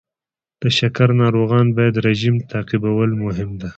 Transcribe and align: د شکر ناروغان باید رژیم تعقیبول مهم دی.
د 0.61 0.63
شکر 0.79 1.09
ناروغان 1.21 1.67
باید 1.77 1.95
رژیم 2.07 2.35
تعقیبول 2.51 3.11
مهم 3.23 3.49
دی. 3.59 3.69